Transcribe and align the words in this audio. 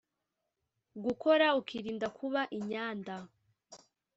gukora 1.03 1.45
ukirinda 1.59 2.07
kuba 2.17 2.41
inyanda 2.57 3.15